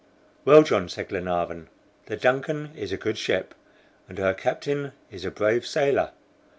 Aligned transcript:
"Well, 0.45 0.63
John," 0.63 0.89
said 0.89 1.09
Glenarvan, 1.09 1.67
"the 2.07 2.17
DUNCAN 2.17 2.71
is 2.75 2.91
a 2.91 2.97
good 2.97 3.19
ship, 3.19 3.53
and 4.09 4.17
her 4.17 4.33
captain 4.33 4.93
is 5.11 5.25
a 5.25 5.29
brave 5.29 5.63
sailor. 5.63 6.09